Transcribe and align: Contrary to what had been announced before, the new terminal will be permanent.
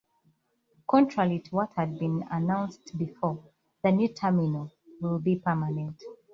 Contrary 0.87 1.37
to 1.39 1.53
what 1.57 1.73
had 1.75 1.99
been 1.99 2.25
announced 2.31 2.97
before, 2.97 3.37
the 3.83 3.91
new 3.91 4.07
terminal 4.11 4.71
will 4.99 5.19
be 5.19 5.35
permanent. 5.37 6.01